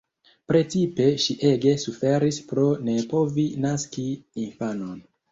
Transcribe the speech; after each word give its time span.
Precipe 0.51 1.03
ŝi 1.25 1.33
ege 1.49 1.73
suferis 1.83 2.39
pro 2.51 2.63
ne 2.87 2.95
povi 3.11 3.43
naski 3.67 4.07
infanon. 4.45 4.97